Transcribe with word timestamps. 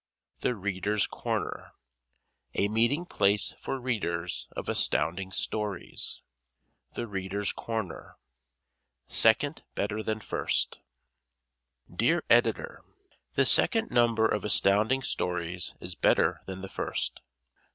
The 0.39 0.55
Readers' 0.55 1.05
Corner 1.05 1.73
A 2.55 2.67
Meeting 2.69 3.05
Place 3.05 3.53
for 3.61 3.79
Readers 3.79 4.47
of 4.55 4.67
Astounding 4.67 5.31
Stories 5.31 6.21
"Second 9.07 9.63
Better 9.75 10.01
Than 10.01 10.19
First" 10.19 10.79
Dear 11.95 12.23
Editor: 12.31 12.81
The 13.35 13.45
second 13.45 13.91
number 13.91 14.25
of 14.27 14.43
Astounding 14.43 15.03
Stories 15.03 15.75
is 15.79 15.93
better 15.93 16.41
than 16.47 16.63
the 16.63 16.67
first. 16.69 17.21